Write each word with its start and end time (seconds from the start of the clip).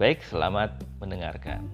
Baik, 0.00 0.24
selamat 0.24 0.80
mendengarkan. 0.96 1.68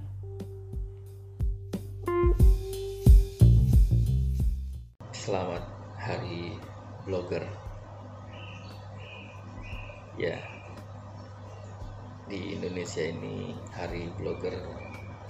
Selamat 5.14 5.62
Hari 5.94 6.58
Blogger. 7.06 7.46
Ya, 10.18 10.42
di 12.26 12.58
Indonesia 12.58 13.06
ini 13.06 13.54
Hari 13.70 14.10
Blogger 14.18 14.58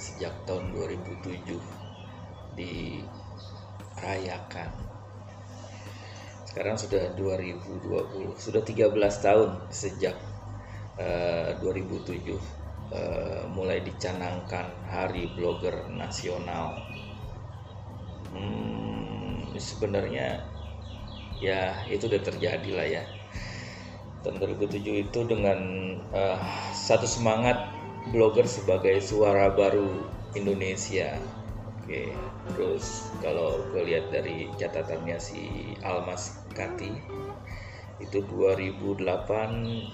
sejak 0.00 0.32
tahun 0.48 0.72
2007 0.72 1.52
dirayakan. 2.56 4.72
Sekarang 6.48 6.80
sudah 6.80 7.12
2020, 7.12 8.40
sudah 8.40 8.64
13 8.64 8.88
tahun 9.20 9.68
sejak 9.68 10.16
uh, 10.96 11.60
2007 11.60 12.64
uh, 12.92 13.46
mulai 13.50 13.82
dicanangkan 13.82 14.70
Hari 14.86 15.32
Blogger 15.34 15.90
Nasional. 15.90 16.78
Hmm, 18.36 19.54
sebenarnya 19.56 20.44
ya 21.40 21.76
itu 21.88 22.06
udah 22.06 22.22
terjadi 22.22 22.70
lah 22.74 22.86
ya. 22.86 23.02
Tahun 24.26 24.42
2007 24.42 25.06
itu 25.06 25.20
dengan 25.24 25.58
uh, 26.10 26.40
satu 26.74 27.06
semangat 27.06 27.70
blogger 28.10 28.46
sebagai 28.46 28.98
suara 28.98 29.54
baru 29.54 30.02
Indonesia. 30.34 31.14
Oke, 31.86 32.10
terus 32.50 33.14
kalau 33.22 33.62
gue 33.70 33.86
lihat 33.86 34.10
dari 34.10 34.50
catatannya 34.58 35.16
si 35.22 35.74
Almas 35.86 36.42
Kati 36.50 37.25
itu 37.96 38.20
2008 38.28 39.00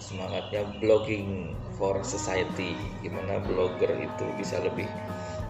semangatnya 0.03 0.67
blogging 0.83 1.55
for 1.79 2.03
society. 2.03 2.75
Gimana 2.99 3.39
blogger 3.47 3.95
itu 3.95 4.27
bisa 4.35 4.59
lebih 4.59 4.91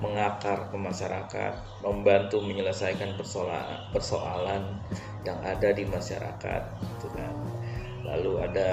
mengakar 0.05 0.69
ke 0.69 0.77
masyarakat 0.77 1.55
membantu 1.80 2.42
menyelesaikan 2.42 3.14
persoalan 3.17 3.86
persoalan 3.95 4.62
yang 5.25 5.39
ada 5.47 5.73
di 5.73 5.89
masyarakat 5.89 6.62
gitu 6.77 7.08
kan. 7.17 7.34
Lalu 8.05 8.33
ada 8.45 8.70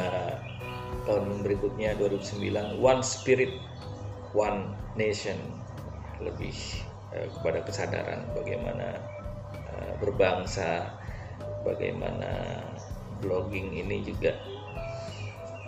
tahun 1.08 1.46
berikutnya 1.46 1.96
2009 1.96 2.84
one 2.84 3.02
spirit 3.06 3.56
one 4.36 4.76
nation. 5.00 5.40
Lebih 6.20 6.84
eh, 7.16 7.32
kepada 7.32 7.64
kesadaran 7.64 8.28
bagaimana 8.36 9.00
eh, 9.72 9.94
berbangsa 10.04 11.00
bagaimana 11.64 12.60
blogging 13.20 13.76
ini 13.76 14.04
juga 14.04 14.36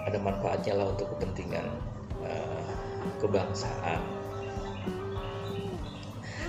ada 0.07 0.17
manfaatnya 0.17 0.81
lah 0.81 0.87
untuk 0.91 1.13
kepentingan 1.15 1.65
uh, 2.25 2.65
kebangsaan. 3.21 4.01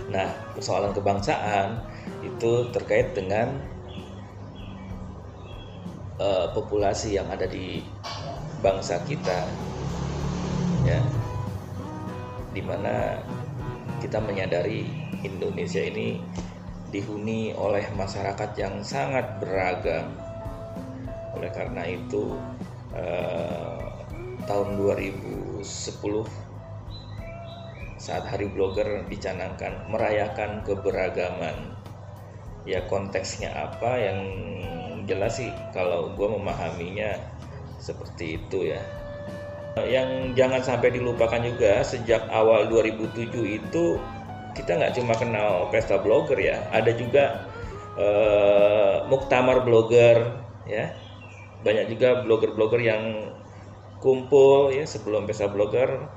Nah, 0.08 0.28
persoalan 0.56 0.92
kebangsaan 0.92 1.80
itu 2.24 2.68
terkait 2.72 3.12
dengan 3.12 3.52
uh, 6.20 6.48
populasi 6.52 7.16
yang 7.16 7.28
ada 7.28 7.48
di 7.48 7.84
bangsa 8.60 9.00
kita, 9.04 9.48
ya, 10.84 11.00
di 12.52 12.62
mana 12.62 13.20
kita 14.00 14.18
menyadari 14.20 14.86
Indonesia 15.22 15.80
ini 15.80 16.18
dihuni 16.92 17.56
oleh 17.56 17.88
masyarakat 17.96 18.50
yang 18.58 18.84
sangat 18.84 19.40
beragam 19.40 20.21
oleh 21.42 21.50
karena 21.50 21.82
itu 21.90 22.38
eh, 22.94 23.82
tahun 24.46 24.78
2010 24.78 25.66
saat 27.98 28.22
Hari 28.30 28.46
Blogger 28.54 29.02
dicanangkan 29.10 29.90
merayakan 29.90 30.62
keberagaman. 30.62 31.74
Ya 32.62 32.86
konteksnya 32.86 33.50
apa? 33.58 33.98
Yang 33.98 34.18
jelas 35.10 35.42
sih 35.42 35.50
kalau 35.74 36.14
gue 36.14 36.30
memahaminya 36.30 37.18
seperti 37.82 38.38
itu 38.38 38.70
ya. 38.70 38.82
Yang 39.82 40.38
jangan 40.38 40.62
sampai 40.62 40.94
dilupakan 40.94 41.42
juga 41.42 41.82
sejak 41.82 42.22
awal 42.30 42.70
2007 42.70 43.34
itu 43.58 43.98
kita 44.54 44.78
nggak 44.78 44.94
cuma 44.94 45.18
kenal 45.18 45.66
pesta 45.74 45.98
blogger 45.98 46.38
ya. 46.38 46.62
Ada 46.70 46.94
juga 46.94 47.50
uh, 47.98 49.10
muktamar 49.10 49.66
blogger 49.66 50.38
ya 50.70 51.01
banyak 51.62 51.94
juga 51.94 52.22
blogger-blogger 52.26 52.82
yang 52.82 53.02
kumpul 54.02 54.74
ya 54.74 54.82
sebelum 54.82 55.24
pesta 55.30 55.46
blogger. 55.46 56.10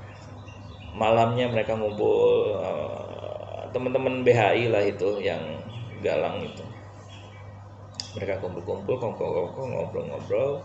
Malamnya 0.96 1.46
mereka 1.52 1.76
ngumpul 1.76 2.56
uh, 2.56 3.68
teman-teman 3.70 4.24
BHI 4.24 4.72
lah 4.72 4.82
itu 4.82 5.22
yang 5.22 5.40
galang 6.02 6.42
itu. 6.42 6.64
Mereka 8.16 8.40
kumpul-kumpul 8.40 8.96
ngobrol-ngobrol 8.96 10.64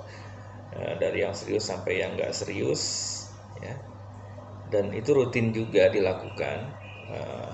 uh, 0.71 0.93
dari 0.97 1.21
yang 1.21 1.35
serius 1.35 1.67
sampai 1.67 2.01
yang 2.01 2.15
nggak 2.15 2.31
serius 2.31 2.81
ya. 3.59 3.75
Dan 4.71 4.95
itu 4.95 5.11
rutin 5.11 5.51
juga 5.51 5.91
dilakukan 5.91 6.57
uh, 7.11 7.51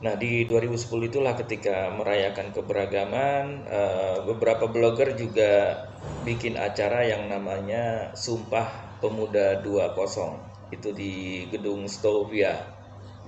Nah 0.00 0.16
di 0.16 0.48
2010 0.48 1.12
itulah 1.12 1.36
ketika 1.36 1.92
merayakan 1.92 2.56
keberagaman 2.56 3.68
uh, 3.68 4.24
beberapa 4.24 4.64
blogger 4.64 5.12
juga 5.12 5.84
bikin 6.24 6.56
acara 6.56 7.04
yang 7.04 7.28
namanya 7.28 8.16
Sumpah 8.16 8.96
Pemuda 9.04 9.60
20 9.60 10.72
itu 10.72 10.88
di 10.96 11.44
gedung 11.52 11.84
Stovia 11.84 12.56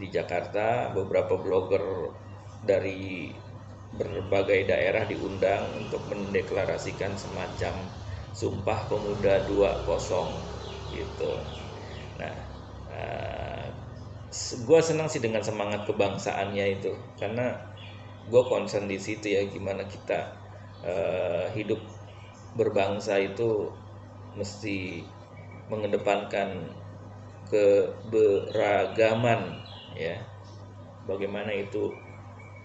di 0.00 0.08
Jakarta 0.08 0.88
beberapa 0.96 1.36
blogger 1.36 2.08
dari 2.64 3.28
berbagai 3.92 4.64
daerah 4.72 5.04
diundang 5.04 5.76
untuk 5.76 6.08
mendeklarasikan 6.08 7.12
semacam 7.20 7.76
Sumpah 8.32 8.88
Pemuda 8.88 9.44
20 9.44 9.84
gitu. 10.96 11.32
Nah, 12.16 12.34
uh, 12.88 13.51
gue 14.64 14.80
senang 14.80 15.12
sih 15.12 15.20
dengan 15.20 15.44
semangat 15.44 15.84
kebangsaannya 15.84 16.80
itu. 16.80 16.92
Karena 17.20 17.52
gue 18.26 18.42
concern 18.48 18.88
di 18.88 18.96
situ 18.96 19.28
ya 19.28 19.44
gimana 19.44 19.84
kita 19.84 20.32
uh, 20.82 21.46
hidup 21.52 21.78
berbangsa 22.56 23.20
itu 23.20 23.68
mesti 24.34 25.04
mengedepankan 25.68 26.72
keberagaman 27.52 29.60
ya. 29.94 30.16
Bagaimana 31.04 31.52
itu 31.52 31.92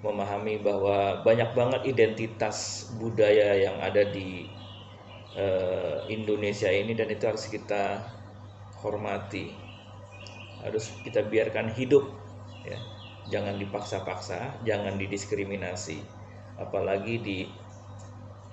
memahami 0.05 0.61
bahwa 0.61 1.25
banyak 1.25 1.57
banget 1.57 1.81
identitas 1.89 2.87
budaya 3.01 3.57
yang 3.57 3.81
ada 3.81 4.05
di 4.07 4.45
uh, 5.35 6.05
Indonesia 6.07 6.69
ini 6.69 6.93
dan 6.93 7.09
itu 7.09 7.25
harus 7.25 7.49
kita 7.49 8.05
hormati 8.77 9.66
harus 10.63 10.89
kita 11.05 11.21
biarkan 11.25 11.73
hidup 11.73 12.07
ya. 12.65 12.79
Jangan 13.27 13.59
dipaksa-paksa 13.59 14.63
jangan 14.63 14.95
didiskriminasi 14.95 15.99
apalagi 16.57 17.19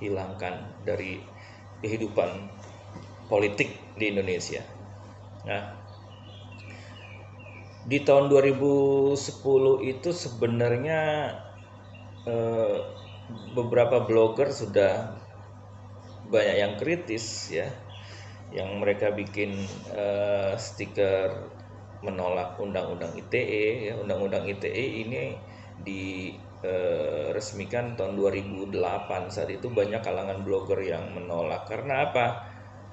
dihilangkan 0.00 0.66
dari 0.82 1.22
kehidupan 1.80 2.50
politik 3.30 3.70
di 3.96 4.10
Indonesia. 4.10 4.60
Nah 5.46 5.84
di 7.84 8.00
tahun 8.00 8.32
2010 8.32 9.12
itu 9.84 10.10
sebenarnya 10.10 11.00
eh, 12.24 12.78
beberapa 13.52 14.00
blogger 14.04 14.52
sudah 14.52 15.20
banyak 16.28 16.56
yang 16.56 16.74
kritis 16.80 17.52
ya. 17.52 17.68
Yang 18.54 18.70
mereka 18.80 19.06
bikin 19.12 19.68
eh, 19.92 20.52
stiker 20.56 21.53
menolak 22.04 22.60
undang-undang 22.60 23.16
ITE 23.16 23.88
ya 23.88 23.96
undang-undang 23.96 24.44
ITE 24.44 24.84
ini 25.08 25.32
diresmikan 26.64 27.96
tahun 27.96 28.14
2008 28.20 28.76
saat 29.32 29.50
itu 29.50 29.66
banyak 29.72 30.04
kalangan 30.04 30.44
blogger 30.44 30.78
yang 30.84 31.10
menolak. 31.16 31.66
Karena 31.66 32.06
apa? 32.08 32.26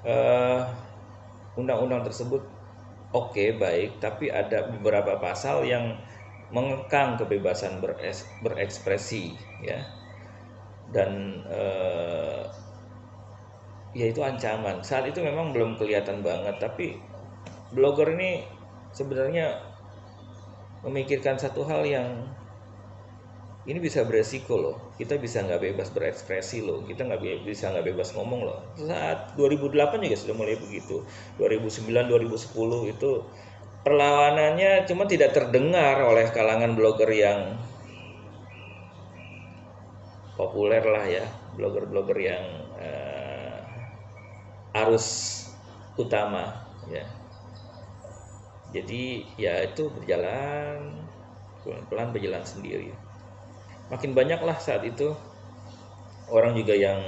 Undang 0.02 1.84
undang-undang 1.84 2.02
tersebut 2.08 2.42
oke 3.12 3.36
okay, 3.36 3.52
baik 3.52 4.00
tapi 4.00 4.32
ada 4.32 4.64
beberapa 4.72 5.20
pasal 5.20 5.68
yang 5.68 6.00
mengekang 6.52 7.20
kebebasan 7.20 7.80
berekspresi 8.44 9.36
ya. 9.64 9.84
Dan 10.92 11.40
eh, 11.48 12.44
ya 13.96 14.06
itu 14.08 14.20
ancaman. 14.20 14.84
Saat 14.84 15.08
itu 15.08 15.24
memang 15.24 15.52
belum 15.56 15.80
kelihatan 15.80 16.20
banget 16.20 16.60
tapi 16.60 17.00
blogger 17.72 18.12
ini 18.12 18.44
sebenarnya 18.92 19.60
memikirkan 20.84 21.40
satu 21.40 21.64
hal 21.64 21.82
yang 21.88 22.28
ini 23.62 23.78
bisa 23.78 24.02
beresiko 24.02 24.58
loh. 24.58 24.76
Kita 24.98 25.14
bisa 25.22 25.38
nggak 25.46 25.62
bebas 25.62 25.88
berekspresi 25.94 26.66
loh. 26.66 26.82
Kita 26.82 27.06
nggak 27.06 27.46
bisa 27.46 27.70
nggak 27.70 27.94
bebas 27.94 28.10
ngomong 28.18 28.40
loh. 28.42 28.58
Saat 28.74 29.38
2008 29.38 30.02
juga 30.02 30.18
sudah 30.18 30.34
mulai 30.34 30.58
begitu. 30.58 31.06
2009 31.38 32.10
2010 32.10 32.90
itu 32.90 33.10
perlawanannya 33.86 34.82
cuma 34.90 35.06
tidak 35.06 35.30
terdengar 35.34 36.02
oleh 36.02 36.26
kalangan 36.34 36.74
blogger 36.74 37.10
yang 37.14 37.54
populer 40.34 40.82
lah 40.82 41.06
ya. 41.06 41.24
Blogger-blogger 41.54 42.18
yang 42.18 42.44
uh, 42.82 43.58
arus 44.82 45.06
utama 45.94 46.66
ya 46.90 47.21
jadi 48.72 49.02
ya 49.36 49.54
itu 49.68 49.92
berjalan. 49.92 50.96
Pelan-pelan 51.62 52.10
berjalan 52.10 52.42
sendiri. 52.42 52.90
Makin 53.92 54.16
banyak 54.16 54.40
lah 54.42 54.56
saat 54.58 54.82
itu 54.82 55.12
orang 56.32 56.56
juga 56.56 56.74
yang 56.74 56.98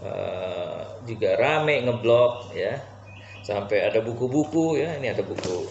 uh, 0.00 1.02
juga 1.04 1.34
rame 1.36 1.82
ngeblog 1.82 2.54
ya. 2.54 2.78
Sampai 3.44 3.84
ada 3.84 4.00
buku-buku 4.00 4.78
ya. 4.80 4.96
Ini 4.96 5.12
ada 5.12 5.26
buku. 5.26 5.68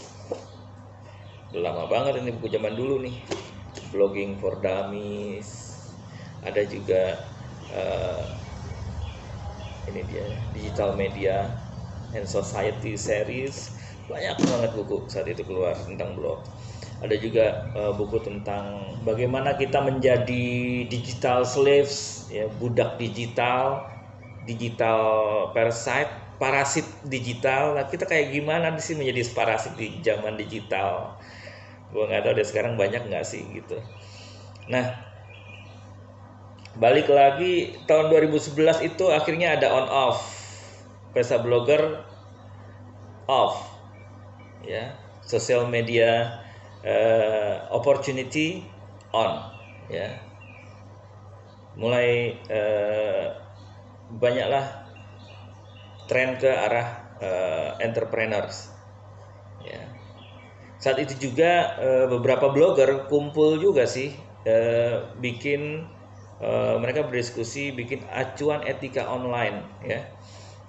Lama 1.58 1.88
banget 1.88 2.20
ini 2.22 2.36
buku 2.36 2.52
zaman 2.52 2.76
dulu 2.76 3.02
nih. 3.02 3.18
Blogging 3.90 4.38
for 4.38 4.60
dummies. 4.60 5.72
Ada 6.44 6.68
juga 6.68 7.24
uh, 7.72 8.24
ini 9.88 10.04
dia 10.12 10.28
digital 10.52 10.94
media 11.00 11.48
and 12.12 12.28
society 12.28 13.00
series 13.00 13.74
banyak 14.08 14.36
banget 14.36 14.72
buku 14.76 15.08
saat 15.08 15.28
itu 15.32 15.44
keluar 15.48 15.76
tentang 15.76 16.16
blog. 16.20 16.44
Ada 17.04 17.16
juga 17.20 17.68
uh, 17.76 17.92
buku 17.96 18.20
tentang 18.24 18.96
bagaimana 19.04 19.60
kita 19.60 19.84
menjadi 19.84 20.46
digital 20.88 21.44
slaves 21.44 22.28
ya 22.32 22.48
budak 22.60 22.96
digital 22.96 23.92
digital 24.44 25.00
parasite 25.56 26.12
parasit 26.40 26.88
digital. 27.08 27.76
Nah 27.76 27.88
kita 27.88 28.08
kayak 28.08 28.36
gimana 28.36 28.76
sih 28.80 28.96
menjadi 28.96 29.24
parasit 29.32 29.76
di 29.80 30.00
zaman 30.04 30.36
digital? 30.36 31.16
Gue 31.92 32.08
nggak 32.08 32.24
tahu 32.28 32.34
deh 32.36 32.48
sekarang 32.48 32.74
banyak 32.76 33.08
nggak 33.08 33.24
sih 33.24 33.44
gitu. 33.52 33.80
Nah 34.68 35.14
balik 36.74 37.06
lagi 37.08 37.78
tahun 37.86 38.10
2011 38.10 38.90
itu 38.90 39.06
akhirnya 39.14 39.62
ada 39.62 39.70
on 39.70 39.88
off 39.88 40.26
pesa 41.14 41.38
blogger 41.38 42.02
off 43.30 43.73
ya 44.64 44.96
sosial 45.24 45.68
media 45.68 46.40
uh, 46.84 47.68
opportunity 47.72 48.64
on 49.16 49.40
ya. 49.92 50.20
Mulai 51.74 52.38
uh, 52.54 53.26
banyaklah 54.18 54.66
tren 56.06 56.38
ke 56.38 56.50
arah 56.50 56.88
uh, 57.20 57.70
entrepreneurs 57.84 58.74
ya. 59.64 59.94
Saat 60.84 61.00
itu 61.00 61.32
juga 61.32 61.80
e, 61.80 61.90
beberapa 62.12 62.52
blogger 62.52 63.08
kumpul 63.08 63.56
juga 63.56 63.88
sih 63.88 64.12
e, 64.44 64.56
bikin 65.24 65.88
e, 66.44 66.50
mereka 66.76 67.08
berdiskusi 67.08 67.72
bikin 67.72 68.04
acuan 68.12 68.68
etika 68.68 69.08
online 69.08 69.64
ya 69.80 70.04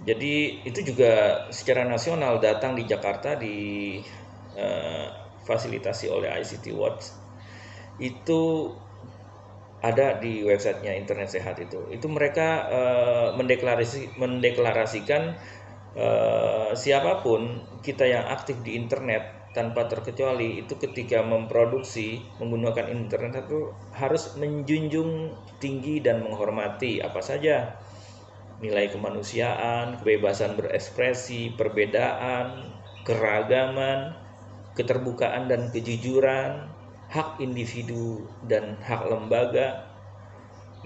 jadi 0.05 0.61
itu 0.69 0.81
juga 0.85 1.45
secara 1.49 1.89
nasional 1.89 2.37
datang 2.37 2.77
di 2.77 2.85
Jakarta 2.85 3.41
di 3.41 3.57
e, 4.53 4.67
fasilitasi 5.49 6.13
oleh 6.13 6.29
ICT 6.45 6.77
Watch. 6.77 7.09
Itu 7.97 8.73
ada 9.81 10.21
di 10.21 10.45
websitenya 10.45 10.93
internet 11.01 11.33
sehat 11.33 11.57
itu. 11.57 11.89
Itu 11.89 12.13
mereka 12.13 12.69
e, 12.69 12.81
mendeklarasi 13.41 14.21
mendeklarasikan 14.21 15.41
e, 15.97 16.09
siapa 16.77 17.25
pun 17.25 17.65
kita 17.81 18.05
yang 18.05 18.29
aktif 18.29 18.61
di 18.61 18.77
internet 18.77 19.49
tanpa 19.57 19.89
terkecuali 19.89 20.61
itu 20.67 20.77
ketika 20.77 21.25
memproduksi 21.25 22.21
menggunakan 22.43 22.91
internet 22.93 23.49
itu 23.49 23.73
harus 23.97 24.37
menjunjung 24.37 25.33
tinggi 25.63 26.03
dan 26.03 26.27
menghormati 26.27 26.99
apa 26.99 27.23
saja 27.23 27.79
nilai 28.63 28.91
kemanusiaan, 28.91 29.99
kebebasan 29.99 30.55
berekspresi, 30.55 31.55
perbedaan, 31.55 32.79
keragaman, 33.03 34.15
keterbukaan 34.79 35.51
dan 35.51 35.71
kejujuran, 35.75 36.71
hak 37.11 37.39
individu 37.43 38.27
dan 38.47 38.79
hak 38.83 39.07
lembaga, 39.07 39.91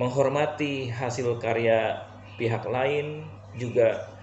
menghormati 0.01 0.89
hasil 0.89 1.37
karya 1.43 1.99
pihak 2.41 2.65
lain, 2.69 3.29
juga 3.57 4.15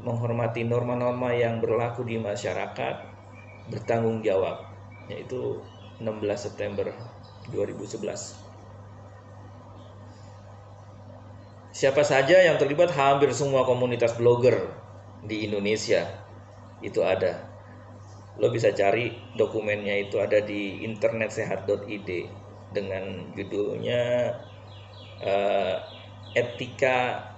menghormati 0.00 0.64
norma-norma 0.64 1.34
yang 1.34 1.60
berlaku 1.60 2.06
di 2.06 2.16
masyarakat, 2.18 2.96
bertanggung 3.68 4.24
jawab 4.24 4.64
yaitu 5.08 5.64
16 6.00 6.20
September 6.36 6.88
2011 7.48 8.47
siapa 11.78 12.02
saja 12.02 12.42
yang 12.42 12.58
terlibat 12.58 12.90
hampir 12.90 13.30
semua 13.30 13.62
komunitas 13.62 14.18
blogger 14.18 14.66
di 15.22 15.46
Indonesia 15.46 16.10
itu 16.82 17.06
ada. 17.06 17.38
Lo 18.34 18.50
bisa 18.50 18.74
cari 18.74 19.14
dokumennya 19.38 20.10
itu 20.10 20.18
ada 20.18 20.42
di 20.42 20.82
internetsehat.id 20.82 22.10
dengan 22.74 23.30
judulnya 23.38 24.34
uh, 25.22 25.74
etika 26.34 27.30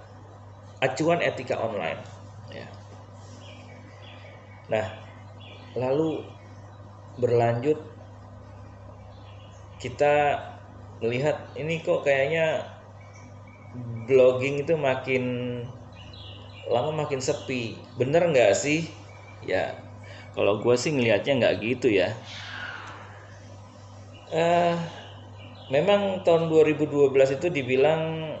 acuan 0.81 1.21
etika 1.21 1.61
online 1.61 2.01
ya. 2.49 2.65
Nah 4.73 4.85
lalu 5.77 6.25
berlanjut 7.21 7.77
kita 9.77 10.41
melihat 10.97 11.37
ini 11.53 11.81
kok 11.85 12.05
kayaknya 12.05 12.80
blogging 14.07 14.67
itu 14.67 14.75
makin 14.75 15.23
lama 16.67 16.91
makin 17.05 17.19
sepi. 17.23 17.75
Bener 17.95 18.27
nggak 18.31 18.51
sih? 18.55 18.87
Ya 19.43 19.75
kalau 20.35 20.63
gue 20.63 20.75
sih 20.79 20.91
ngelihatnya 20.95 21.33
nggak 21.39 21.55
gitu 21.63 21.87
ya. 21.91 22.11
Uh, 24.31 24.79
memang 25.67 26.23
tahun 26.23 26.47
2012 26.47 27.35
itu 27.35 27.47
dibilang 27.51 28.31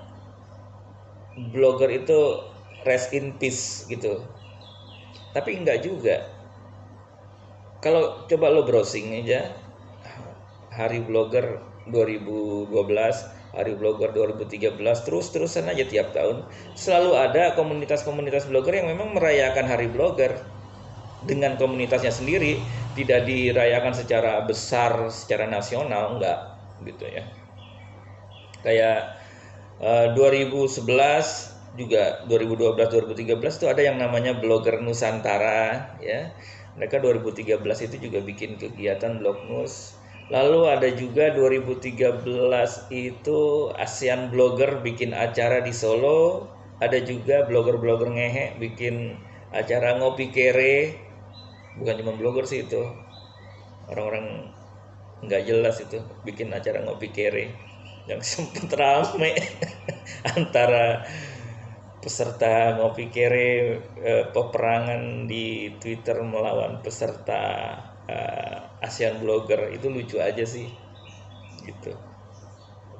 blogger 1.51 1.91
itu 1.91 2.19
rest 2.87 3.11
in 3.11 3.35
peace 3.35 3.87
gitu. 3.91 4.23
Tapi 5.35 5.59
enggak 5.59 5.83
juga. 5.83 6.27
Kalau 7.81 8.27
coba 8.29 8.53
lo 8.53 8.61
browsing 8.63 9.25
aja 9.25 9.51
hari 10.71 11.03
blogger 11.03 11.59
2012 11.89 13.40
hari 13.51 13.75
blogger 13.75 14.15
2013 14.15 14.79
terus 14.79 15.25
terusan 15.35 15.67
aja 15.67 15.83
tiap 15.83 16.15
tahun 16.15 16.47
selalu 16.75 17.19
ada 17.19 17.51
komunitas-komunitas 17.59 18.47
blogger 18.47 18.79
yang 18.79 18.87
memang 18.91 19.11
merayakan 19.15 19.67
hari 19.67 19.91
blogger. 19.91 20.39
Dengan 21.21 21.53
komunitasnya 21.53 22.09
sendiri 22.09 22.57
tidak 22.97 23.29
dirayakan 23.29 23.93
secara 23.93 24.41
besar 24.41 25.05
secara 25.13 25.45
nasional 25.45 26.17
enggak 26.17 26.57
gitu 26.81 27.05
ya. 27.05 27.29
Kayak 28.65 29.21
uh, 29.77 30.17
2011 30.17 30.81
juga 31.77 32.25
2012 32.25 32.73
2013 32.73 33.37
itu 33.37 33.67
ada 33.69 33.81
yang 33.85 34.01
namanya 34.01 34.33
blogger 34.41 34.81
Nusantara 34.81 35.93
ya. 36.01 36.33
Mereka 36.73 36.97
2013 36.97 37.61
itu 37.85 37.95
juga 38.09 38.17
bikin 38.25 38.57
kegiatan 38.57 39.21
blog 39.21 39.45
news 39.45 40.00
lalu 40.31 40.71
ada 40.71 40.87
juga 40.95 41.35
2013 41.35 42.23
itu 42.89 43.39
ASEAN 43.75 44.31
Blogger 44.31 44.79
bikin 44.79 45.11
acara 45.11 45.59
di 45.59 45.75
Solo. 45.75 46.47
Ada 46.81 47.03
juga 47.05 47.45
blogger-blogger 47.45 48.09
ngehe 48.09 48.57
bikin 48.57 49.13
acara 49.53 49.99
ngopi 49.99 50.33
kere. 50.33 50.97
Bukan 51.77 51.93
cuma 52.01 52.15
blogger 52.17 52.47
sih 52.47 52.65
itu. 52.65 52.81
Orang-orang 53.91 54.49
nggak 55.21 55.43
jelas 55.45 55.77
itu 55.83 56.01
bikin 56.25 56.49
acara 56.55 56.81
ngopi 56.81 57.11
kere. 57.13 57.51
Yang 58.09 58.21
sempet 58.31 58.71
rame 58.73 59.35
antara 60.39 61.05
peserta 62.01 62.81
ngopi 62.81 63.13
kere 63.13 63.77
eh, 64.01 64.25
peperangan 64.33 65.29
di 65.29 65.77
Twitter 65.77 66.17
melawan 66.25 66.81
peserta 66.81 67.77
eh, 68.11 68.57
ASEAN 68.87 69.15
Blogger 69.23 69.61
itu 69.77 69.87
lucu 69.95 70.17
aja 70.29 70.45
sih 70.55 70.67
gitu. 71.67 71.93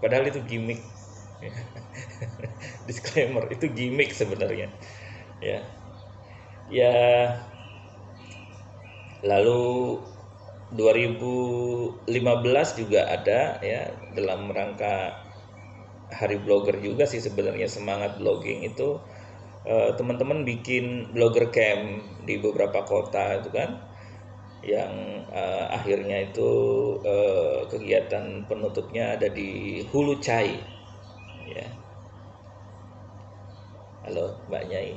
Padahal 0.02 0.28
itu 0.28 0.42
gimmick. 0.50 0.82
Disclaimer 2.88 3.48
itu 3.54 3.66
gimmick 3.72 4.12
sebenarnya 4.14 4.70
ya. 5.42 5.60
Ya 6.70 6.92
lalu 9.22 9.62
2015 10.72 12.74
juga 12.80 13.04
ada 13.12 13.60
ya 13.62 13.92
dalam 14.16 14.48
rangka 14.56 15.20
Hari 16.12 16.44
Blogger 16.44 16.76
juga 16.84 17.08
sih 17.08 17.24
sebenarnya 17.24 17.68
semangat 17.72 18.20
blogging 18.20 18.68
itu. 18.68 19.00
Eh, 19.66 19.92
teman-teman 20.00 20.44
bikin 20.50 21.14
blogger 21.16 21.54
camp 21.54 21.84
di 22.28 22.36
beberapa 22.42 22.82
kota 22.88 23.38
itu 23.40 23.50
kan 23.54 23.70
yang 24.62 25.26
uh, 25.34 25.74
akhirnya 25.74 26.30
itu 26.30 26.50
uh, 27.02 27.66
kegiatan 27.66 28.46
penutupnya 28.46 29.18
ada 29.18 29.26
di 29.26 29.82
Hulu 29.90 30.22
Cai 30.22 30.54
ya. 31.50 31.66
Halo 34.06 34.38
Mbak 34.50 34.64
Nyai. 34.70 34.94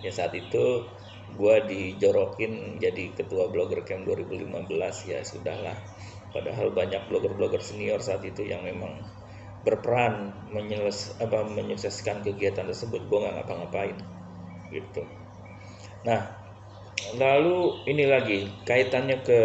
Ya 0.00 0.10
saat 0.12 0.32
itu 0.32 0.88
gua 1.36 1.60
dijorokin 1.68 2.80
jadi 2.80 3.12
ketua 3.12 3.52
blogger 3.52 3.84
camp 3.84 4.08
2015 4.08 5.12
ya 5.12 5.20
sudahlah. 5.20 5.76
Padahal 6.32 6.72
banyak 6.76 7.08
blogger-blogger 7.08 7.60
senior 7.64 8.00
saat 8.04 8.20
itu 8.20 8.44
yang 8.44 8.60
memang 8.60 9.00
berperan 9.64 10.32
menyeles, 10.52 11.16
apa, 11.20 11.44
menyukseskan 11.44 12.20
kegiatan 12.20 12.68
tersebut. 12.68 13.00
Gue 13.08 13.18
nggak 13.24 13.34
ngapa-ngapain. 13.42 13.96
Gitu. 14.68 15.02
Nah 16.04 16.37
lalu 17.18 17.78
ini 17.86 18.04
lagi 18.08 18.50
kaitannya 18.66 19.22
ke 19.22 19.40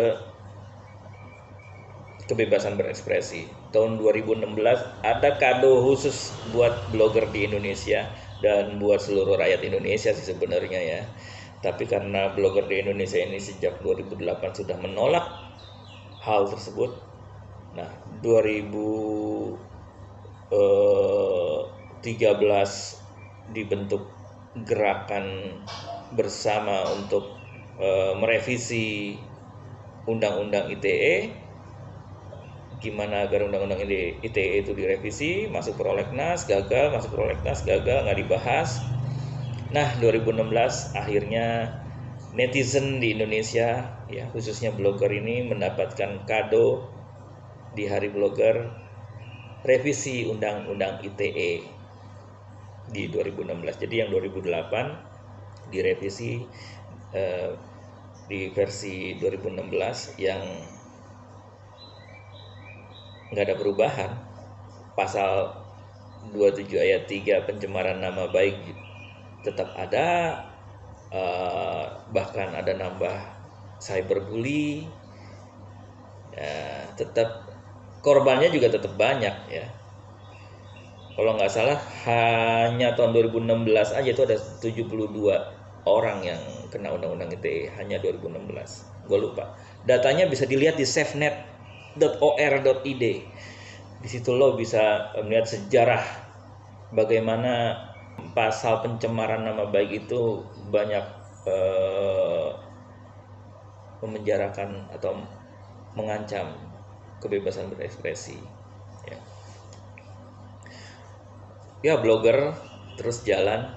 kebebasan 2.28 2.80
berekspresi. 2.80 3.48
Tahun 3.76 4.00
2016 4.00 4.48
ada 5.04 5.30
kado 5.38 5.84
khusus 5.84 6.32
buat 6.56 6.72
blogger 6.94 7.28
di 7.30 7.46
Indonesia 7.52 8.08
dan 8.40 8.80
buat 8.80 9.00
seluruh 9.04 9.36
rakyat 9.40 9.64
Indonesia 9.64 10.12
sih 10.16 10.26
sebenarnya 10.34 10.80
ya. 10.82 11.02
Tapi 11.64 11.88
karena 11.88 12.32
blogger 12.36 12.68
di 12.68 12.84
Indonesia 12.84 13.20
ini 13.20 13.40
sejak 13.40 13.80
2008 13.84 14.60
sudah 14.64 14.78
menolak 14.80 15.26
hal 16.24 16.48
tersebut. 16.48 16.92
Nah 17.76 17.90
2013 18.24 19.60
eh, 20.52 21.60
dibentuk 23.52 24.04
gerakan 24.64 25.60
bersama 26.14 26.86
untuk 26.94 27.33
e, 27.80 27.88
merevisi 28.18 29.18
undang-undang 30.04 30.68
ITE 30.74 31.44
gimana 32.84 33.24
agar 33.24 33.48
undang-undang 33.48 33.80
ITE 33.88 34.60
itu 34.60 34.76
direvisi? 34.76 35.48
Masuk 35.48 35.80
prolegnas 35.80 36.44
gagal. 36.44 36.92
Masuk 36.92 37.16
prolegnas 37.16 37.64
gagal. 37.64 38.04
Nggak 38.04 38.20
dibahas. 38.20 38.84
Nah 39.72 39.88
2016 40.04 41.00
akhirnya 41.00 41.80
netizen 42.36 42.98
di 42.98 43.14
Indonesia 43.14 44.02
ya 44.10 44.26
khususnya 44.34 44.74
blogger 44.74 45.14
ini 45.14 45.46
mendapatkan 45.46 46.26
kado 46.26 46.90
di 47.78 47.86
hari 47.86 48.10
blogger 48.10 48.74
revisi 49.62 50.26
undang-undang 50.26 51.02
ITE 51.06 51.62
di 52.90 53.04
2016 53.10 53.82
jadi 53.86 53.96
yang 54.06 54.10
2008 54.12 55.70
direvisi 55.70 56.42
eh, 57.14 57.54
di 58.28 58.50
versi 58.50 59.18
2016 59.20 60.18
yang 60.20 60.44
nggak 63.34 63.46
ada 63.50 63.56
perubahan. 63.58 64.12
Pasal 64.94 65.54
27 66.32 66.78
ayat 66.78 67.10
3 67.10 67.50
pencemaran 67.50 68.00
nama 68.00 68.30
baik 68.30 68.56
tetap 69.44 69.76
ada 69.76 70.40
uh, 71.12 71.86
bahkan 72.16 72.54
ada 72.56 72.72
nambah 72.78 73.18
cyberbully. 73.82 74.88
Ya, 76.34 76.90
tetap 76.98 77.46
korbannya 78.02 78.50
juga 78.50 78.74
tetap 78.74 78.96
banyak 78.96 79.36
ya. 79.52 79.68
Kalau 81.14 81.38
nggak 81.38 81.54
salah 81.54 81.78
hanya 82.10 82.98
tahun 82.98 83.14
2016 83.14 83.70
aja 83.94 84.10
itu 84.10 84.24
ada 84.26 84.38
72 84.38 84.90
orang 85.86 86.20
yang 86.26 86.42
kena 86.74 86.90
undang-undang 86.90 87.30
ITE 87.30 87.70
hanya 87.78 88.02
2016 88.02 88.50
gue 89.06 89.20
lupa 89.22 89.54
datanya 89.86 90.26
bisa 90.26 90.50
dilihat 90.50 90.80
di 90.80 90.88
safenet 90.90 91.54
.or.id. 92.02 93.04
Di 94.04 94.08
situ 94.10 94.30
lo 94.34 94.58
bisa 94.58 95.14
melihat 95.22 95.48
sejarah 95.48 96.04
bagaimana 96.92 97.78
pasal 98.34 98.82
pencemaran 98.82 99.46
nama 99.46 99.70
baik 99.70 100.06
itu 100.06 100.42
banyak 100.74 101.06
eh, 101.46 102.50
memenjarakan 104.04 104.90
atau 104.92 105.22
mengancam 105.94 106.52
kebebasan 107.24 107.72
berekspresi. 107.72 108.36
Ya, 109.08 109.18
ya 111.86 111.94
blogger 112.02 112.58
terus 112.98 113.22
jalan. 113.24 113.70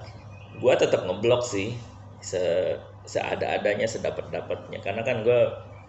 Gua 0.57 0.73
tetap 0.73 1.05
ngeblok 1.05 1.45
sih 1.45 1.77
se 2.27 2.75
seada-adanya 3.07 3.87
sedapat-dapatnya 3.87 4.83
karena 4.83 5.01
kan 5.07 5.23
gue 5.23 5.41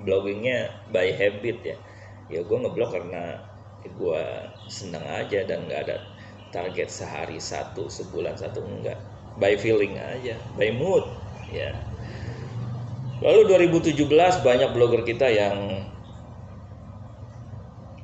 bloggingnya 0.07 0.71
by 0.95 1.11
habit 1.11 1.59
ya. 1.67 1.77
Ya 2.31 2.41
gue 2.47 2.59
ngeblok 2.63 2.95
karena 2.95 3.43
gue 3.83 4.23
senang 4.71 5.03
aja 5.03 5.43
dan 5.49 5.67
nggak 5.67 5.81
ada 5.89 5.97
target 6.55 6.93
sehari 6.93 7.43
satu 7.43 7.91
sebulan 7.91 8.39
satu 8.39 8.63
enggak. 8.63 9.03
By 9.43 9.59
feeling 9.59 9.99
aja 9.99 10.39
by 10.55 10.71
mood 10.79 11.03
ya. 11.51 11.75
Lalu 13.19 13.51
2017 13.67 14.07
banyak 14.47 14.71
blogger 14.79 15.03
kita 15.03 15.27
yang 15.27 15.83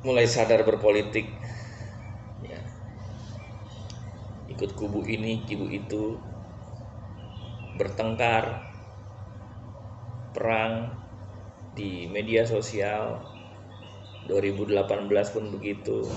mulai 0.03 0.27
sadar 0.27 0.67
berpolitik 0.67 1.31
ya. 2.43 2.59
Ikut 4.51 4.75
kubu 4.75 5.07
ini 5.07 5.47
kubu 5.47 5.71
itu 5.71 6.19
bertengkar 7.75 8.63
perang 10.31 10.95
di 11.75 12.07
media 12.07 12.47
sosial 12.47 13.19
2018 14.31 15.35
pun 15.35 15.45
begitu 15.53 16.07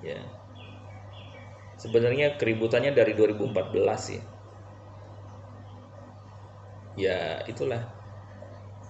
ya. 0.00 0.20
Sebenarnya 1.76 2.40
keributannya 2.40 2.96
dari 2.96 3.12
2014 3.12 4.16
ya 4.16 4.22
ya 6.94 7.42
itulah 7.50 7.82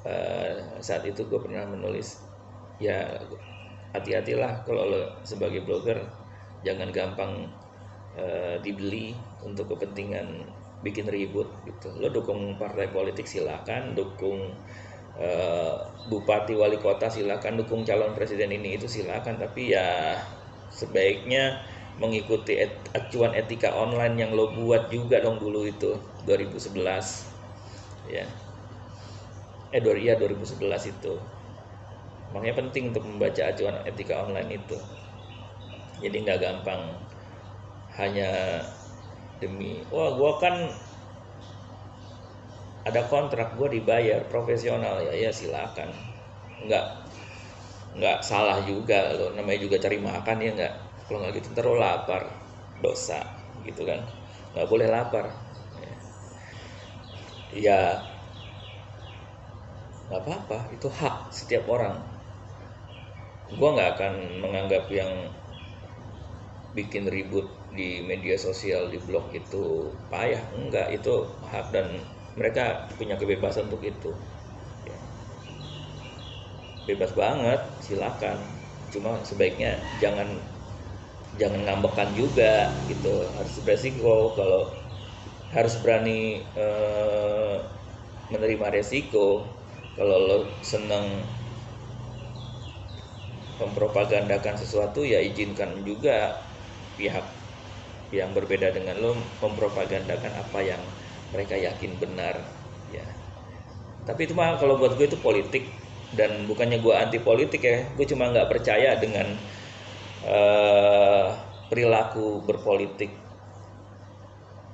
uh, 0.04 0.56
saat 0.84 1.08
itu 1.08 1.24
gue 1.24 1.40
pernah 1.40 1.64
menulis 1.64 2.20
ya 2.76 3.16
hati-hatilah 3.96 4.66
kalau 4.68 4.92
lo 4.92 5.00
sebagai 5.24 5.64
blogger 5.64 6.04
jangan 6.66 6.92
gampang 6.92 7.48
uh, 8.20 8.60
dibeli 8.60 9.16
untuk 9.40 9.72
kepentingan 9.72 10.48
bikin 10.86 11.06
ribut 11.16 11.48
gitu. 11.68 11.88
Lo 12.00 12.08
dukung 12.16 12.40
partai 12.62 12.86
politik 12.96 13.26
silakan. 13.28 13.82
Dukung 13.98 14.40
Eh, 15.14 15.74
bupati 16.10 16.54
wali 16.58 16.78
kota 16.86 17.06
silakan. 17.06 17.52
Dukung 17.62 17.82
calon 17.88 18.12
presiden 18.18 18.50
ini 18.58 18.68
itu 18.78 18.86
silakan. 18.90 19.38
Tapi 19.38 19.62
ya 19.74 20.18
sebaiknya 20.80 21.62
mengikuti 22.02 22.58
et, 22.58 22.72
acuan 22.98 23.32
etika 23.38 23.70
online 23.84 24.14
yang 24.18 24.30
lo 24.38 24.50
buat 24.58 24.90
juga 24.90 25.22
dong 25.22 25.38
dulu 25.38 25.62
itu 25.74 25.90
2011 26.26 27.06
ya. 28.06 28.26
Eh 29.76 29.80
iya 30.04 30.14
2011 30.20 30.82
itu. 30.92 31.14
Makanya 32.32 32.54
penting 32.60 32.84
untuk 32.92 33.04
membaca 33.08 33.42
acuan 33.48 33.76
etika 33.88 34.14
online 34.28 34.50
itu. 34.60 34.76
Jadi 36.02 36.16
nggak 36.26 36.40
gampang. 36.42 36.82
Hanya 37.94 38.60
demi. 39.44 39.72
Wah 39.94 40.10
gua 40.18 40.32
kan 40.42 40.54
ada 42.88 43.02
kontrak 43.12 43.48
gue 43.58 43.68
dibayar 43.80 44.20
profesional. 44.32 44.96
Ya 45.06 45.12
ya 45.24 45.30
silakan. 45.32 45.90
Nggak 46.64 46.84
nggak 47.94 48.18
salah 48.26 48.58
juga 48.66 49.14
lo 49.14 49.26
namanya 49.38 49.60
juga 49.64 49.76
cari 49.84 49.98
makan 50.10 50.36
ya 50.46 50.50
nggak. 50.58 50.74
Kalau 51.06 51.18
nggak 51.22 51.34
gitu 51.38 51.48
terus 51.56 51.76
lapar 51.78 52.22
dosa 52.84 53.20
gitu 53.66 53.82
kan. 53.88 54.00
Nggak 54.52 54.68
boleh 54.72 54.86
lapar. 54.90 55.26
Ya 57.52 58.04
nggak 60.08 60.20
apa-apa 60.24 60.58
itu 60.76 60.88
hak 60.98 61.16
setiap 61.38 61.64
orang. 61.74 61.96
Gue 63.58 63.68
nggak 63.74 63.90
akan 63.96 64.12
menganggap 64.42 64.84
yang 64.92 65.10
bikin 66.74 67.06
ribut 67.08 67.46
di 67.78 67.90
media 68.10 68.36
sosial 68.46 68.82
di 68.92 68.98
blog 69.06 69.26
itu 69.40 69.64
payah? 70.12 70.44
Enggak 70.60 70.88
itu 70.98 71.14
hak 71.52 71.66
dan 71.74 71.86
mereka 72.38 72.64
punya 72.98 73.14
kebebasan 73.20 73.64
untuk 73.68 73.82
itu. 73.92 74.10
Ya. 74.90 74.98
bebas 76.88 77.12
banget 77.22 77.60
silakan. 77.86 78.38
Cuma 78.92 79.12
sebaiknya 79.28 79.70
jangan 80.02 80.28
jangan 81.40 81.60
ngambekan 81.66 82.10
juga 82.20 82.54
gitu. 82.90 83.14
Harus 83.36 83.54
beresiko 83.64 84.32
kalau 84.38 84.62
harus 85.54 85.74
berani 85.82 86.20
eh, 86.56 87.56
menerima 88.32 88.66
resiko. 88.76 89.28
Kalau 89.94 90.16
lo 90.28 90.38
seneng 90.66 91.06
mempropagandakan 93.60 94.56
sesuatu 94.62 95.00
ya 95.06 95.18
izinkan 95.22 95.82
juga 95.86 96.34
pihak 96.98 97.26
yang 98.14 98.30
berbeda 98.30 98.70
dengan 98.70 98.94
lo 99.02 99.12
mempropagandakan 99.42 100.32
apa 100.38 100.58
yang 100.62 100.78
mereka 101.34 101.58
yakin 101.58 101.98
benar 101.98 102.38
ya. 102.94 103.02
Tapi 104.06 104.30
itu 104.30 104.38
mah 104.38 104.54
kalau 104.62 104.78
buat 104.78 104.94
gue 104.94 105.10
itu 105.10 105.18
politik 105.18 105.66
dan 106.14 106.46
bukannya 106.46 106.78
gue 106.78 106.94
anti 106.94 107.18
politik 107.18 107.66
ya. 107.66 107.82
Gue 107.98 108.06
cuma 108.06 108.30
nggak 108.30 108.46
percaya 108.46 108.94
dengan 109.02 109.34
uh, 110.30 111.34
perilaku 111.66 112.46
berpolitik 112.46 113.10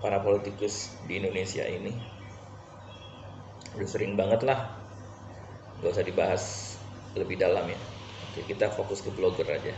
para 0.05 0.21
politikus 0.21 0.93
di 1.09 1.17
Indonesia 1.17 1.65
ini. 1.65 1.97
Udah 3.81 3.89
sering 3.89 4.21
banget 4.21 4.45
lah. 4.45 4.69
Gak 5.81 5.97
usah 5.97 6.05
dibahas 6.05 6.77
lebih 7.17 7.41
dalam 7.41 7.65
ya. 7.65 7.81
Oke, 8.31 8.45
kita 8.45 8.69
fokus 8.69 9.01
ke 9.01 9.09
blogger 9.17 9.49
aja 9.49 9.73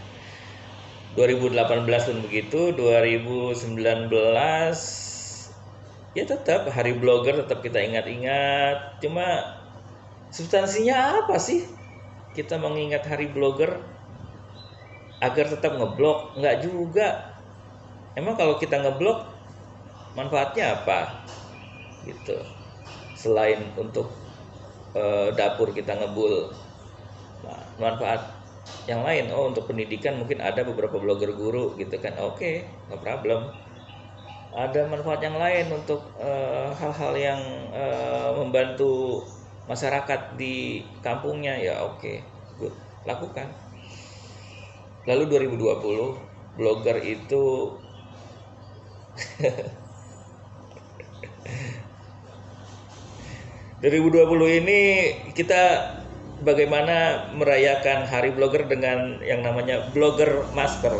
2018 1.12 2.08
pun 2.08 2.18
begitu 2.24 2.72
2019 2.72 3.72
ya 6.12 6.24
tetap 6.28 6.68
hari 6.68 6.96
blogger 6.96 7.44
tetap 7.44 7.60
kita 7.64 7.80
ingat-ingat. 7.80 9.00
Cuma 9.00 9.56
substansinya 10.32 11.24
apa 11.24 11.36
sih? 11.36 11.68
Kita 12.32 12.56
mengingat 12.56 13.04
hari 13.04 13.28
blogger 13.28 13.76
agar 15.20 15.52
tetap 15.52 15.76
ngeblok? 15.76 16.36
Nggak 16.40 16.56
juga. 16.64 17.08
Emang 18.16 18.36
kalau 18.36 18.56
kita 18.56 18.80
ngeblok 18.80 19.28
manfaatnya 20.16 20.80
apa? 20.80 21.28
Gitu. 22.04 22.40
Selain 23.16 23.60
untuk 23.76 24.12
e, 24.96 25.32
dapur 25.36 25.72
kita 25.72 25.96
ngebul. 25.96 26.52
Nah, 27.44 27.60
manfaat 27.80 28.41
yang 28.90 29.06
lain 29.06 29.30
oh 29.30 29.46
untuk 29.46 29.70
pendidikan 29.70 30.18
mungkin 30.18 30.42
ada 30.42 30.66
beberapa 30.66 30.98
blogger 30.98 31.32
guru 31.34 31.78
gitu 31.78 31.96
kan. 32.02 32.18
Oke 32.18 32.36
okay, 32.36 32.54
no 32.90 32.98
problem. 32.98 33.52
Ada 34.52 34.84
manfaat 34.84 35.24
yang 35.24 35.40
lain 35.40 35.72
untuk 35.72 36.04
eh, 36.20 36.68
hal-hal 36.76 37.14
uh, 37.16 37.20
yang 37.20 37.40
uh, 37.72 38.36
membantu 38.36 39.24
masyarakat 39.64 40.36
di 40.36 40.84
kampungnya 41.00 41.56
ya 41.56 41.80
oke 41.80 41.96
okay, 42.02 42.20
good. 42.60 42.74
Lakukan. 43.08 43.48
Lalu 45.08 45.48
2020 45.48 46.58
blogger 46.60 47.00
itu 47.00 47.72
puluh 53.82 54.46
ini 54.46 54.80
kita 55.34 56.01
bagaimana 56.42 57.30
merayakan 57.38 58.06
Hari 58.06 58.30
Blogger 58.34 58.66
dengan 58.66 59.22
yang 59.22 59.42
namanya 59.46 59.86
blogger 59.94 60.44
masker. 60.52 60.98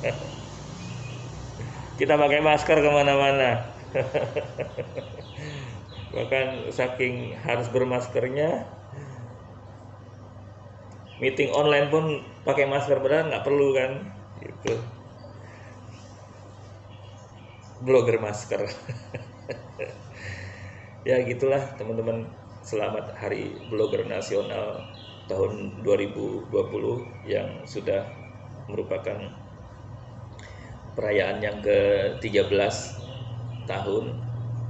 Kita 1.98 2.18
pakai 2.18 2.40
masker 2.42 2.78
ke 2.78 2.90
mana-mana. 2.90 3.66
Bahkan 6.14 6.70
saking 6.70 7.34
harus 7.42 7.66
bermaskernya, 7.70 8.66
meeting 11.18 11.50
online 11.54 11.90
pun 11.90 12.22
pakai 12.46 12.66
masker 12.70 12.98
benar 13.02 13.26
nggak 13.30 13.44
perlu 13.46 13.74
kan? 13.74 13.92
Gitu. 14.42 14.78
Blogger 17.82 18.18
masker. 18.22 18.66
ya 21.08 21.20
gitulah 21.26 21.60
teman-teman 21.76 22.43
selamat 22.64 23.12
Hari 23.20 23.68
Blogger 23.68 24.08
Nasional 24.08 24.80
tahun 25.28 25.84
2020 25.84 26.48
yang 27.28 27.60
sudah 27.68 28.08
merupakan 28.72 29.20
perayaan 30.96 31.44
yang 31.44 31.60
ke-13 31.60 32.74
tahun. 33.68 34.16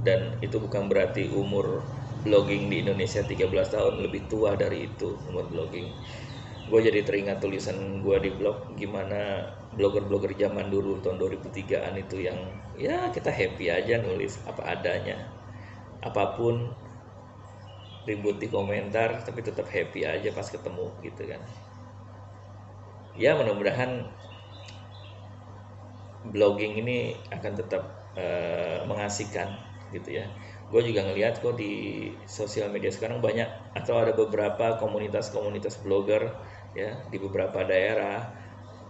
Dan 0.03 0.37
itu 0.43 0.59
bukan 0.59 0.91
berarti 0.91 1.31
umur 1.31 1.81
blogging 2.27 2.67
di 2.67 2.83
Indonesia 2.83 3.23
13 3.23 3.47
tahun 3.47 4.03
lebih 4.03 4.27
tua 4.27 4.59
dari 4.59 4.91
itu 4.91 5.15
umur 5.31 5.47
blogging. 5.47 5.87
Gue 6.67 6.83
jadi 6.83 6.99
teringat 6.99 7.39
tulisan 7.39 8.03
gue 8.03 8.17
di 8.19 8.29
blog 8.35 8.75
gimana 8.75 9.49
blogger-blogger 9.79 10.35
zaman 10.35 10.67
dulu 10.67 10.99
tahun 10.99 11.17
2003an 11.17 11.95
itu 11.95 12.27
yang 12.27 12.37
ya 12.75 13.07
kita 13.15 13.31
happy 13.31 13.71
aja 13.71 14.03
nulis 14.03 14.37
apa 14.45 14.77
adanya. 14.77 15.15
Apa 16.05 16.37
pun 16.37 16.69
ribut 18.05 18.37
di 18.37 18.47
komentar 18.47 19.21
tapi 19.25 19.41
tetap 19.41 19.65
happy 19.65 20.05
aja 20.05 20.29
pas 20.31 20.45
ketemu 20.45 20.87
gitu 21.01 21.23
kan. 21.25 21.41
Ya 23.17 23.33
mudah-mudahan 23.33 24.05
blogging 26.29 26.81
ini 26.81 27.17
akan 27.33 27.53
tetap 27.57 27.83
uh, 28.17 28.85
mengasihkan 28.85 29.57
gitu 29.93 30.21
ya. 30.21 30.25
Gue 30.69 30.81
juga 30.81 31.05
ngelihat 31.05 31.41
kok 31.45 31.57
di 31.57 32.09
sosial 32.25 32.73
media 32.73 32.89
sekarang 32.89 33.21
banyak 33.21 33.47
atau 33.77 34.01
ada 34.01 34.13
beberapa 34.17 34.81
komunitas-komunitas 34.81 35.81
blogger 35.85 36.33
ya 36.73 37.05
di 37.07 37.17
beberapa 37.21 37.63
daerah 37.63 38.33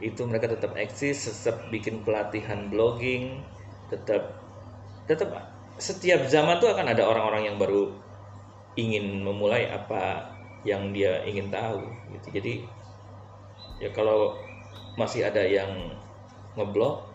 itu 0.01 0.27
mereka 0.27 0.51
tetap 0.51 0.75
eksis 0.75 1.23
tetap 1.23 1.71
bikin 1.71 2.03
pelatihan 2.03 2.67
blogging 2.67 3.39
tetap 3.87 4.43
tetap 5.07 5.29
setiap 5.77 6.25
zaman 6.27 6.57
tuh 6.59 6.71
akan 6.73 6.91
ada 6.91 7.05
orang-orang 7.05 7.53
yang 7.53 7.57
baru 7.61 8.04
ingin 8.75 9.23
memulai 9.23 9.71
apa 9.71 10.35
yang 10.67 10.91
dia 10.91 11.23
ingin 11.23 11.47
tahu 11.47 11.79
gitu. 12.11 12.27
Jadi 12.39 12.53
ya 13.79 13.89
kalau 13.95 14.35
masih 14.99 15.27
ada 15.27 15.43
yang 15.43 15.95
ngeblok 16.59 17.07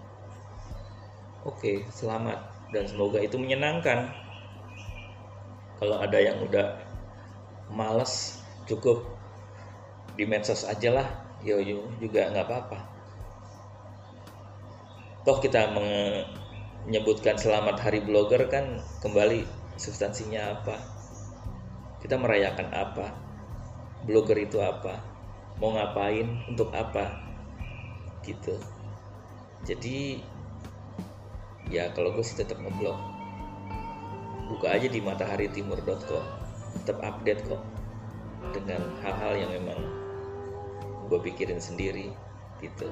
oke 1.45 1.57
okay, 1.61 1.85
selamat. 1.93 2.41
Dan 2.71 2.87
semoga 2.87 3.19
itu 3.19 3.35
menyenangkan. 3.35 4.15
Kalau 5.81 5.97
ada 5.99 6.19
yang 6.21 6.39
udah 6.45 6.77
males 7.73 8.45
cukup 8.69 9.03
di 10.15 10.29
medsos 10.29 10.69
aja 10.69 10.93
lah 10.93 11.09
yo 11.41 11.57
yo 11.59 11.89
juga 11.99 12.29
nggak 12.31 12.47
apa-apa. 12.47 12.79
Toh 15.25 15.41
kita 15.41 15.73
menyebutkan 15.73 17.37
selamat 17.41 17.81
hari 17.81 18.05
blogger 18.05 18.45
kan 18.49 18.81
kembali 19.01 19.45
substansinya 19.81 20.61
apa 20.61 20.77
kita 22.01 22.17
merayakan 22.17 22.69
apa? 22.73 23.13
Blogger 24.09 24.41
itu 24.41 24.57
apa? 24.59 24.97
Mau 25.61 25.77
ngapain? 25.77 26.49
Untuk 26.49 26.73
apa? 26.73 27.21
Gitu. 28.25 28.57
Jadi 29.69 30.25
ya 31.69 31.93
kalau 31.93 32.17
gue 32.17 32.25
sih 32.25 32.41
tetap 32.41 32.57
ngeblog. 32.57 32.97
Buka 34.49 34.73
aja 34.73 34.89
di 34.89 34.99
mataharitimur.com 35.05 36.25
tetap 36.81 36.99
update 37.05 37.45
kok. 37.45 37.61
Dengan 38.57 38.81
hal-hal 39.05 39.37
yang 39.37 39.53
memang 39.61 39.81
gue 41.13 41.21
pikirin 41.21 41.61
sendiri 41.61 42.09
gitu. 42.65 42.89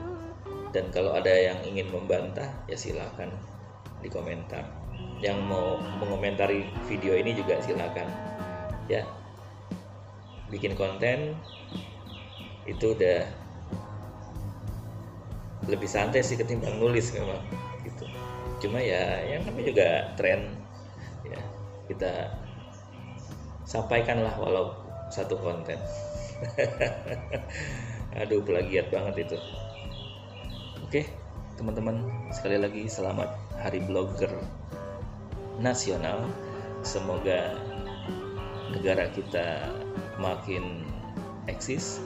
Dan 0.68 0.92
kalau 0.92 1.16
ada 1.16 1.33
yang 1.33 1.57
ingin 1.64 1.88
membantah 1.88 2.53
ya 2.68 2.77
silahkan 2.77 3.33
di 4.05 4.12
komentar. 4.12 4.68
Yang 5.25 5.40
mau 5.49 5.81
mengomentari 5.99 6.68
video 6.85 7.16
ini 7.16 7.33
juga 7.33 7.57
silakan 7.64 8.07
ya. 8.88 9.05
Bikin 10.48 10.74
konten 10.74 11.37
itu 12.64 12.96
udah 12.96 13.24
lebih 15.68 15.88
santai 15.88 16.24
sih 16.24 16.40
ketimbang 16.40 16.81
nulis 16.81 17.12
memang 17.12 17.40
gitu. 17.85 18.05
Cuma 18.64 18.81
ya 18.81 19.20
yang 19.29 19.44
namanya 19.44 19.66
juga 19.68 19.88
tren 20.16 20.57
ya. 21.29 21.40
Kita 21.85 22.33
sampaikan 23.68 24.24
lah 24.24 24.33
walau 24.40 24.72
satu 25.12 25.37
konten. 25.37 25.77
Aduh 28.20 28.40
pelagiat 28.40 28.88
banget 28.88 29.29
itu. 29.29 29.37
Oke 30.81 31.05
teman-teman 31.61 32.07
sekali 32.31 32.57
lagi 32.57 32.88
selamat 32.88 33.29
hari 33.61 33.85
blogger 33.85 34.33
nasional. 35.61 36.24
Semoga 36.87 37.67
negara 38.74 39.09
kita 39.12 39.72
makin 40.20 40.85
eksis, 41.48 42.02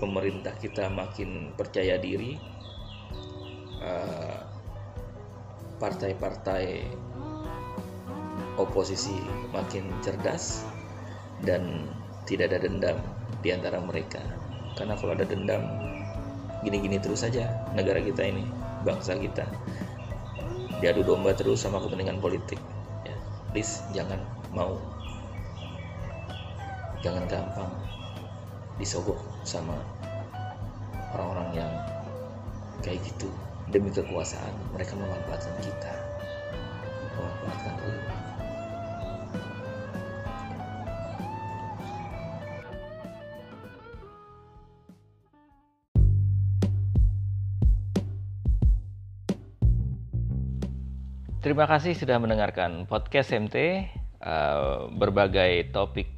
pemerintah 0.00 0.54
kita 0.62 0.88
makin 0.88 1.52
percaya 1.58 2.00
diri, 2.00 2.38
uh, 3.82 4.40
partai-partai 5.78 6.86
oposisi 8.58 9.14
makin 9.54 9.86
cerdas 10.02 10.66
dan 11.46 11.86
tidak 12.26 12.50
ada 12.52 12.66
dendam 12.66 12.98
di 13.40 13.54
antara 13.54 13.78
mereka. 13.78 14.20
Karena 14.74 14.98
kalau 14.98 15.14
ada 15.14 15.26
dendam, 15.26 15.62
gini-gini 16.66 16.98
terus 16.98 17.22
saja 17.22 17.46
negara 17.74 18.02
kita 18.02 18.26
ini, 18.26 18.42
bangsa 18.82 19.14
kita. 19.18 19.46
Diadu 20.78 21.02
domba 21.02 21.34
terus 21.34 21.62
sama 21.62 21.82
kepentingan 21.82 22.22
politik. 22.22 22.58
Ya, 23.02 23.14
please 23.50 23.82
jangan 23.90 24.22
mau, 24.54 24.78
jangan 26.98 27.24
gampang 27.30 27.70
disogok 28.78 29.18
sama 29.46 29.74
orang-orang 31.14 31.62
yang 31.62 31.72
kayak 32.82 33.02
gitu 33.06 33.30
demi 33.70 33.90
kekuasaan 33.94 34.54
mereka 34.74 34.98
memanfaatkan 34.98 35.54
kita 35.62 35.92
memanfaatkan 37.14 37.74
ulama 37.82 38.16
Terima 51.38 51.64
kasih 51.64 51.94
sudah 51.96 52.18
mendengarkan 52.18 52.84
podcast 52.84 53.30
MT. 53.32 53.88
Uh, 54.18 54.90
berbagai 54.98 55.70
topik 55.70 56.17